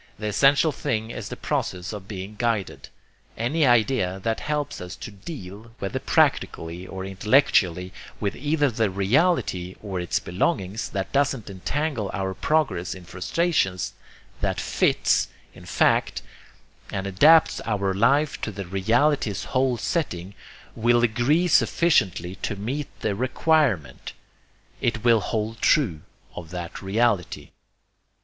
[0.17, 2.89] The essential thing is the process of being guided.
[3.37, 9.75] Any idea that helps us to DEAL, whether practically or intellectually, with either the reality
[9.79, 13.93] or its belongings, that doesn't entangle our progress in frustrations,
[14.39, 16.23] that FITS, in fact,
[16.91, 20.33] and adapts our life to the reality's whole setting,
[20.75, 24.13] will agree sufficiently to meet the requirement.
[24.81, 25.99] It will hold true
[26.35, 27.51] of that reality.